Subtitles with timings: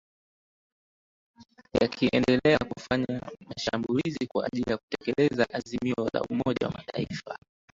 [1.81, 7.37] yakiendelea kufanya mashambulizi kwajili ya kutekeleza azimio la umoja mataifa